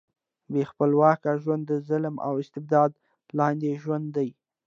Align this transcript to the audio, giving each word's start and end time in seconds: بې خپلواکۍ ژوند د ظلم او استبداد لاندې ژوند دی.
بې 0.51 0.61
خپلواکۍ 0.71 1.35
ژوند 1.43 1.63
د 1.67 1.73
ظلم 1.87 2.15
او 2.27 2.33
استبداد 2.43 2.91
لاندې 3.37 3.79
ژوند 3.83 4.07
دی. 4.15 4.29